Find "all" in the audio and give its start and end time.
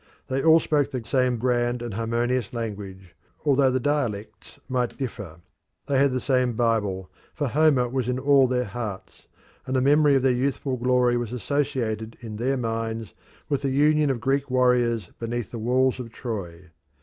0.41-0.59, 8.17-8.47